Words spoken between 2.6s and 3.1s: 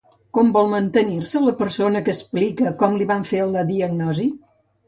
com li